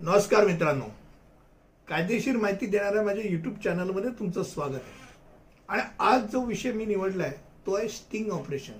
नमस्कार 0.00 0.44
मित्रांनो. 0.46 0.84
कायदेशीर 1.88 2.36
माहिती 2.36 2.66
देणाऱ्या 2.66 3.02
माझ्या 3.02 3.22
युट्यूब 3.24 3.54
चॅनलमध्ये 3.64 4.10
तुमचं 4.18 4.42
स्वागत 4.42 4.74
आहे. 4.74 5.04
आणि 5.68 5.82
आज 5.98 6.24
जो 6.32 6.40
विषय 6.46 6.72
मी 6.72 6.84
निवडला 6.84 7.24
आहे 7.24 7.36
तो 7.66 7.74
आहे 7.74 7.88
स्टिंग 7.88 8.30
ऑपरेशन 8.30 8.72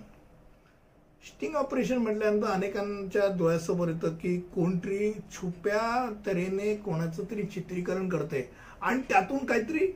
स्टिंग 1.24 1.54
ऑपरेशन 1.56 1.98
म्हटल्यानंतर 1.98 2.46
अनेकांच्या 2.46 3.26
डोळ्यासमोर 3.38 3.88
येतं 3.88 4.14
की 4.14 4.36
कोणतरी 4.54 5.12
छुप्या 5.32 6.10
तऱ्हेने 6.26 6.74
कोणाचं 6.76 7.30
तरी 7.30 7.46
चित्रीकरण 7.46 8.08
करते 8.08 8.48
आणि 8.80 9.00
त्यातून 9.08 9.46
काहीतरी 9.46 9.86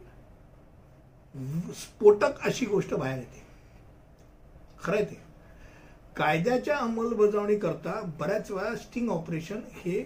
स्फोटक 1.74 2.40
अशी 2.40 2.66
गोष्ट 2.66 2.94
बाहेर 2.94 3.18
येते. 3.18 3.42
खरं 4.82 4.96
आहे 4.96 5.04
ते. 5.04 5.20
कायद्याच्या 6.16 6.76
अंमलबजावणी 6.76 7.58
करता 7.58 8.00
बऱ्याच 8.20 8.50
वेळा 8.50 8.74
स्टिंग 8.76 9.10
ऑपरेशन 9.10 9.60
हे 9.74 10.00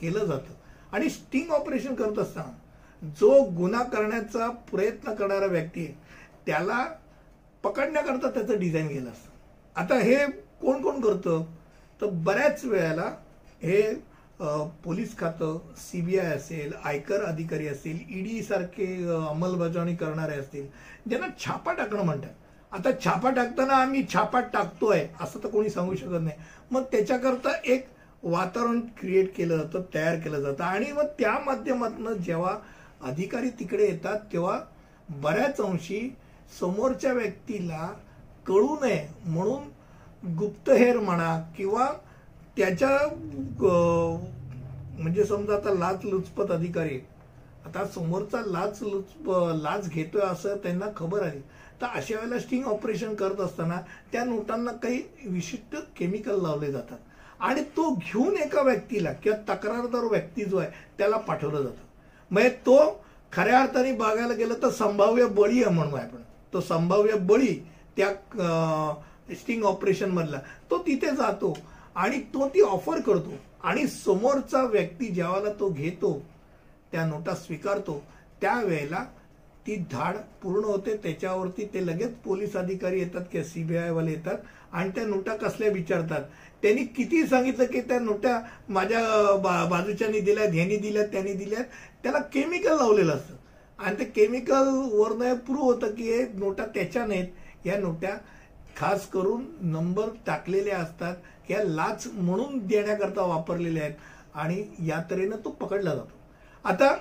केलं 0.00 0.24
जातं. 0.24 0.54
आणि 0.96 1.08
स्टिंग 1.10 1.50
ऑपरेशन 1.52 1.94
करत 1.94 2.18
असताना 2.18 3.08
जो 3.20 3.42
गुन्हा 3.56 3.82
करण्याचा 3.84 4.48
प्रयत्न 4.70 5.12
करणारा 5.14 5.46
व्यक्ती 5.46 5.84
आहे 5.84 5.94
त्याला 6.46 6.84
पकडण्याकरता 7.64 8.30
त्याचं 8.30 8.58
डिझाईन 8.58 8.86
केलं 8.88 9.10
असतं. 9.10 9.30
आता 9.76 9.94
हे 9.98 10.16
कोण 10.60 10.80
कोण 10.82 11.00
करतं? 11.00 11.42
तर 12.00 12.06
बऱ्याच 12.24 12.64
वेळेला 12.64 13.10
हे 13.62 13.82
पोलीस 14.84 15.16
खातं 15.18 15.58
सी 15.78 16.00
बी 16.00 16.18
आय 16.18 16.34
असेल 16.34 16.72
आयकर 16.84 17.24
अधिकारी 17.24 17.68
असतील 17.68 17.98
ईडी 18.18 18.42
सारखे 18.42 18.86
अंमलबजावणी 19.08 19.94
करणारे 19.96 20.38
असतील 20.40 20.66
ज्यांना 21.08 21.26
छापा 21.38 21.72
टाकणं 21.72 22.04
म्हणतात. 22.04 22.32
आता 22.72 22.90
छापा 23.04 23.30
टाकताना 23.30 23.74
आम्ही 23.74 24.04
छापा 24.14 24.40
टाकतोय 24.52 25.06
असं 25.20 25.42
तर 25.44 25.48
कोणी 25.48 25.70
सांगू 25.70 25.94
शकत 25.96 26.20
नाही. 26.20 26.36
मग 26.70 26.82
त्याच्याकरता 26.92 27.50
एक 27.64 27.86
वातावरण 28.22 28.80
क्रिएट 28.98 29.34
केलं 29.36 29.56
जातं 29.56 29.82
तयार 29.94 30.18
केलं 30.20 30.40
जातं. 30.40 30.64
आणि 30.64 30.92
मग 30.92 31.06
त्या 31.18 31.38
माध्यमातून 31.44 32.22
जेव्हा 32.22 32.56
अधिकारी 33.02 33.50
तिकडे 33.58 33.86
येतात 33.86 34.20
तेव्हा 34.32 34.58
बऱ्याच 35.22 35.60
अंशी 35.60 36.08
समोरच्या 36.60 37.12
व्यक्तीला 37.12 37.88
कळू 38.46 38.76
नये 38.82 39.06
म्हणून 39.24 40.34
गुप्तहेर 40.36 40.98
म्हणा 40.98 41.38
किंवा 41.56 41.86
त्याच्या 42.56 42.96
म्हणजे 44.98 45.24
समजा 45.24 45.54
आता 45.54 45.74
लाच 45.74 46.04
लुचपत 46.04 46.50
अधिकारी 46.50 46.98
आता 47.66 47.84
समोरचा 47.84 48.40
लाच 48.46 48.82
लुचप 48.82 49.30
लाच 49.54 49.88
घेतोय 49.88 50.22
असं 50.22 50.56
त्यांना 50.56 50.86
खबर 50.96 51.22
आहे. 51.22 51.40
तर 51.80 51.86
अशा 51.86 52.16
वेळेला 52.16 52.38
स्टिंग 52.38 52.64
ऑपरेशन 52.64 53.14
करत 53.14 53.40
असताना 53.40 53.80
त्या 54.12 54.24
नोटांना 54.24 54.72
काही 54.72 55.02
विशिष्ट 55.24 55.76
केमिकल 55.98 56.40
लावले 56.42 56.70
जातात. 56.72 56.98
आणि 57.40 57.62
तो 57.76 57.90
घेऊन 57.94 58.36
एका 58.36 58.62
व्यक्तीला 58.62 59.12
किंवा 59.12 59.38
तक्रारदार 59.48 60.04
व्यक्ती 60.04 60.44
जो 60.44 60.58
आहे 60.58 60.70
त्याला 60.98 61.16
पाठवलं 61.16 61.62
जातं. 61.62 61.84
म्हणजे 62.30 62.50
तो 62.66 62.76
खऱ्या 63.32 63.60
अर्थाने 63.60 63.92
बघायला 63.92 64.34
गेलं 64.34 64.62
तर 64.62 64.70
संभाव्य 64.70 65.26
बळी 65.26 65.62
आहे 65.62 65.74
म्हणून 65.74 65.98
आपण. 66.00 66.22
तो 66.52 66.60
संभाव्य 66.60 67.16
बळी 67.26 67.54
त्या 67.96 68.12
स्टिंग 69.34 69.64
ऑपरेशन 69.64 70.10
मधला. 70.10 70.38
तो 70.70 70.78
तिथे 70.86 71.10
जातो 71.16 71.56
आणि 71.96 72.18
तो 72.34 72.48
ती 72.48 72.60
ऑफर 72.62 73.00
करतो. 73.00 73.38
आणि 73.64 73.86
समोरचा 73.86 74.62
व्यक्ती 74.62 75.06
ज्यावेळेला 75.06 75.52
तो 75.60 75.68
घेतो 75.68 76.12
त्या 76.92 77.06
नोटा 77.06 77.34
स्वीकारतो 77.34 78.02
त्यावेळेला 78.40 79.04
ती 79.66 79.76
धाड 79.76 80.16
पूर्ण 80.42 80.64
होते 80.64 80.96
त्याच्यावरती 80.96 81.64
ते 81.74 81.86
लगेच 81.86 82.14
पोलीस 82.14 82.56
अधिकारी 82.56 82.98
येतात 83.00 83.24
किंवा 83.32 83.44
सीबीआय 83.44 83.90
वाले 83.90 84.10
येतात 84.10 84.38
आणि 84.72 84.90
त्या 84.90 85.06
नोटा 85.06 85.36
कसल्या 85.36 85.70
विचारतात? 85.70 86.22
त्यांनी 86.62 86.84
किती 86.84 87.26
सांगितलं 87.26 87.64
की 87.64 87.80
त्या 87.80 88.00
नोटा 88.00 88.42
माझ्या 88.68 89.00
बा- 89.36 89.70
बाजूच्यानी 89.70 90.20
दिल्यात 90.20 90.48
ह्यानी 90.52 90.76
दिल्यात 90.76 91.08
त्यांनी 91.08 91.32
दिल्यात 91.32 91.64
त्याला 92.02 92.18
केमिकल 92.18 92.76
लावलेलं 92.76 93.12
असतं. 93.12 93.34
आणि 93.78 93.96
ते 93.98 94.04
केमिकल 94.04 94.68
वरनं 94.92 95.34
प्रूव्ह 95.34 95.64
होतं 95.64 95.94
की 95.94 96.02
हे 96.02 96.26
नोटा 96.34 96.66
त्याच्या 96.66 97.06
नाहीत. 97.06 97.26
या 97.66 97.78
नोट्या 97.78 98.16
खास 98.76 99.08
करून 99.08 99.44
नंबर 99.60 100.08
टाकलेले 100.26 100.70
असतात 100.70 101.16
या 101.50 101.64
लाच 101.64 102.06
म्हणून 102.12 102.66
देण्याकरता 102.66 103.22
वापरलेल्या 103.22 103.82
आहेत 103.82 103.94
आणि 104.34 104.64
या 104.78 105.02
तऱ्हेनं 105.10 105.36
तो 105.36 105.50
पकडला 105.50 105.94
जातो. 105.94 106.10
आता 106.64 106.96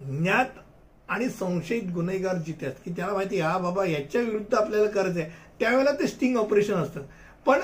ज्ञात 0.00 0.46
आणि 1.08 1.28
संशयित 1.28 1.82
गुन्हेगार 1.94 2.36
जिथे 2.36 2.66
असतात 2.66 2.84
की 2.84 2.92
त्याला 2.92 3.12
माहिती 3.12 3.40
आहे, 3.40 3.52
हा 3.52 3.58
बाबा 3.58 3.86
याच्या 3.86 4.20
विरुद्ध 4.20 4.54
आपल्याला 4.54 4.90
करायचं 4.90 5.20
आहे 5.20 5.30
त्यावेळेला 5.60 5.92
ते 5.92 6.06
स्टिंग 6.06 6.36
ऑपरेशन 6.36 6.74
असतं. 6.74 7.00
पण 7.46 7.60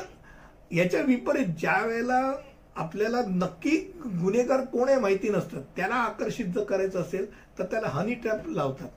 याच्या 0.70 1.02
विपरीत 1.02 1.46
ज्या 1.46 1.86
वेळेला 1.86 2.32
आपल्याला 2.76 3.20
नक्की 3.28 3.92
गुन्हेगार 4.06 4.60
कोण 4.60 4.88
आहे 4.88 4.98
माहिती 4.98 5.28
नसतं 5.28 5.60
त्याला 5.76 5.94
आकर्षित 5.94 6.44
जर 6.44 6.64
करायचं 6.64 7.00
असेल 7.00 7.34
तर 7.58 7.64
त्याला 7.64 7.88
हनी 7.88 8.14
ट्रॅप 8.14 8.48
लावतात. 8.48 8.88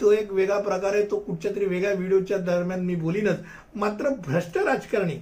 तो 0.00 0.12
एक 0.12 0.32
वेगळा 0.32 0.60
प्रकार 0.60 0.92
आहे 0.92 1.10
तो 1.10 1.18
कुठच्या 1.18 1.54
तरी 1.54 1.64
वेगळ्या 1.64 1.94
व्हिडिओच्या 1.94 2.38
दरम्यान 2.38 2.80
मी 2.80 2.94
बोलीनच. 2.94 3.38
मात्र 3.74 4.08
भ्रष्ट 4.08 4.58
राजकारणी 4.58 5.16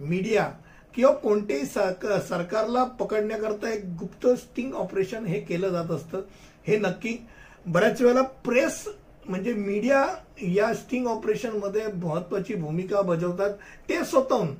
मीडिया 0.00 0.50
किंवा 0.94 1.14
कोणत्याही 1.14 1.64
सरक- 1.64 2.18
सरकारला 2.18 2.84
पकडण्याकरता 2.84 3.72
एक 3.72 3.84
गुप्त 3.84 4.26
स्टिंग 4.26 4.72
ऑपरेशन 4.72 5.24
हे 5.24 5.40
केलं 5.40 5.68
जात 5.68 5.90
असतं. 5.90 6.20
हे 6.66 6.78
नक्की 6.78 7.26
बऱ्याच 7.66 8.00
वेळेला 8.02 8.22
प्रेस 8.22 8.88
म्हणजे 9.26 9.52
मीडिया 9.52 10.06
या 10.42 10.74
स्टिंग 10.74 11.06
ऑपरेशनमध्ये 11.06 11.86
महत्वाची 12.02 12.54
भूमिका 12.54 13.00
बजावतात. 13.00 13.54
ते 13.88 14.04
स्वतःहून. 14.04 14.54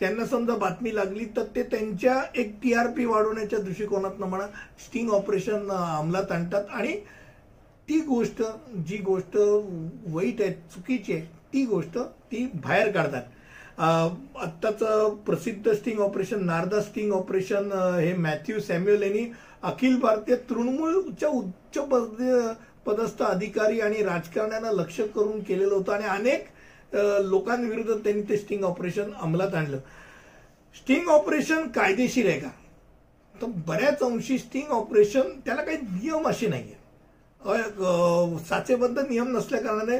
त्यांना 0.00 0.26
समजा 0.26 0.54
बातमी 0.54 0.94
लागली 0.94 1.24
तर 1.24 1.42
ते 1.56 1.62
त्यांच्या 1.62 2.22
एक 2.34 2.54
टी 2.62 2.72
आर 2.72 2.86
पी 2.86 3.04
वाढवण्याच्या 3.04 3.58
दृष्टिकोनातनं 3.58 4.26
म्हणा 4.26 4.46
स्टिंग 4.78 5.10
ऑपरेशन 5.10 5.70
अंमलात 5.70 6.32
आणतात. 6.32 6.64
आणि 6.70 6.96
ती 7.88 8.00
गोष्ट 8.00 8.42
जी 8.86 8.96
गोष्ट 8.96 9.36
वाईट 10.06 10.40
आहे 10.40 10.52
चुकीची 10.52 11.12
आहे 11.12 11.22
ती 11.52 11.64
गोष्ट 11.64 11.98
ती 11.98 12.46
बाहेर 12.54 12.92
काढतात. 12.92 13.22
आत्ताचं 13.78 15.14
प्रसिद्ध 15.26 15.72
sting 15.72 15.98
operation 16.00 16.44
Narada 16.44 16.80
sting 16.80 17.12
operation 17.12 17.72
हे 17.72 18.12
मॅथ्यू 18.14 18.60
सॅम्युअल 18.60 19.02
यांनी 19.02 19.32
अखिल 19.62 19.98
भारतीय 20.00 20.36
तृणमूलच्या 20.50 21.28
उच्च 21.28 21.78
पद- 21.78 22.52
पदस्थ 22.86 23.22
अधिकारी 23.22 23.80
आणि 23.80 24.02
राजकारण्यांना 24.02 24.70
लक्ष 24.72 25.00
करून 25.14 25.42
केलेलं 25.42 25.74
होतं 25.74 25.92
आणि 25.92 26.04
अनेक 26.04 26.46
लोकांविरुद्ध 27.24 27.94
त्यांनी 28.04 28.22
ते 28.22 28.36
स्टिंग 28.36 28.64
ऑपरेशन 28.64 29.10
अंमलात 29.20 29.54
आणलं. 29.54 29.78
स्टिंग 30.74 31.08
ऑपरेशन 31.08 31.66
कायदेशीर 31.68 32.28
आहे 32.28 32.40
का? 32.40 32.48
तर 33.34 33.46
बऱ्याच 33.66 34.02
अंशी 34.02 34.38
स्टिंग 34.38 34.70
ऑपरेशन 34.70 35.40
त्याला 35.44 35.62
काही 35.62 35.78
नियम 35.82 36.28
असे 36.28 36.46
नाही 36.46 36.74
साचेबद्ध 38.44 38.98
नियम 38.98 39.36
नसल्या 39.36 39.60
कारणाने 39.60 39.98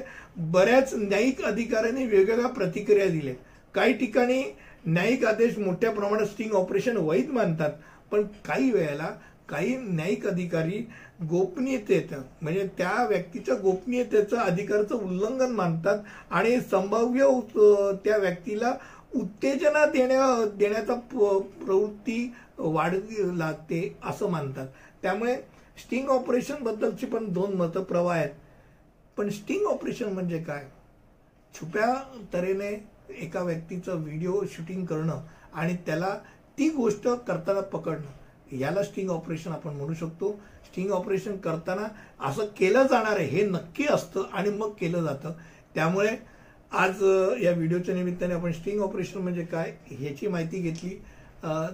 बऱ्याच 0.53 0.95
न्यायिक 0.95 1.45
अधिकाऱ्यांनी 1.45 2.07
वेगवेगळ्या 2.07 2.49
प्रतिक्रिया 2.49 3.07
दिल्या. 3.07 3.35
काही 3.77 3.93
ठिकाणी 3.93 4.43
न्यायिक 4.87 5.25
आदेश 5.25 5.59
मोठ्या 5.59 5.91
प्रमाणात 5.91 6.27
स्टिंग 6.27 6.53
ऑपरेशन 6.53 6.97
वैध 6.97 7.31
मानतात 7.31 7.71
पण 8.11 8.23
काही 8.47 8.71
वेळेला 8.71 9.11
काही 9.49 9.77
न्यायिक 9.77 10.27
अधिकारी 10.27 10.79
गोपनीयतेत 11.29 12.15
म्हणजे 12.43 12.67
त्या 12.79 13.05
व्यक्तीच्या 13.09 13.55
गोपनीयतेचं 13.55 14.37
अधिकाराचं 14.37 14.95
उल्लंघन 14.95 15.53
मानतात 15.53 15.99
आणि 16.31 16.61
संभाव्य 16.61 17.29
त्या 18.05 18.17
व्यक्तीला 18.17 18.73
उत्तेजना 19.15 19.85
देण्या 19.87 20.25
देण्याचा 20.57 20.95
प्रवृत्ती 20.95 22.33
वाढवी 22.59 23.39
लागते 23.39 23.97
असं 24.05 24.31
मानतात. 24.31 24.67
त्यामुळे 25.03 25.37
स्टिंग 25.79 26.09
ऑपरेशन 26.09 26.63
बद्दलची 26.63 27.07
पण 27.07 27.33
दोन 27.33 27.53
मतं 27.53 27.83
प्रवाह 27.83 28.17
आहेत. 28.17 28.31
पण 29.17 29.29
स्टिंग 29.31 29.67
ऑपरेशन 29.67 30.13
म्हणजे 30.13 30.39
काय? 30.39 30.65
छुप्या 31.55 31.95
तऱ्हेने 32.33 32.71
एका 33.11 33.43
व्यक्तीचं 33.43 34.03
व्हिडिओ 34.03 34.41
शूटिंग 34.53 34.85
करणं 34.87 35.21
आणि 35.53 35.77
त्याला 35.87 36.15
ती 36.59 36.69
गोष्ट 36.69 37.09
करताना 37.27 37.61
पकडणं 37.73 38.57
याला 38.57 38.83
स्टिंग 38.83 39.11
ऑपरेशन 39.11 39.53
आपण 39.53 39.75
म्हणू 39.77 39.95
शकतो. 39.95 40.31
स्टिंग 40.67 40.91
ऑपरेशन 40.93 41.37
करताना 41.37 41.87
असं 42.29 42.45
केलं 42.59 42.87
जाणार 42.87 43.17
आहे 43.17 43.27
हे 43.27 43.47
नक्की 43.51 43.87
असतं 43.91 44.25
आणि 44.33 44.51
मग 44.51 44.71
केलं 44.81 45.03
जातं. 45.05 45.33
त्यामुळे 45.75 46.17
आज 46.73 47.03
या 47.43 47.53
व्हिडिओच्या 47.53 47.95
निमित्ताने 47.95 48.35
आपण 48.35 48.53
स्टिंग 48.53 48.81
ऑपरेशन 48.83 49.21
म्हणजे 49.21 49.45
काय 49.45 49.73
ह्याची 49.91 50.27
माहिती 50.27 50.61
घेतली. 50.61 50.99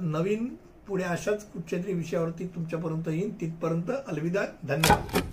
नवीन 0.01 0.49
पुढे 0.87 1.05
अशाच 1.05 1.45
कुठच्या 1.51 1.79
तरी 1.83 1.93
विषयावरती 1.93 2.47
तुमच्यापर्यंत 2.55 3.09
येईन. 3.09 3.31
तिथपर्यंत 3.41 3.91
अलविदा. 4.07 4.45
धन्यवाद. 4.65 5.32